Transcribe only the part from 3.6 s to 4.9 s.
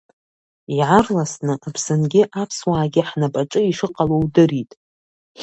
ишыҟало удырит.